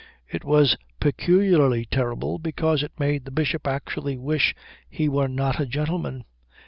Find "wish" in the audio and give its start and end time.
4.17-4.55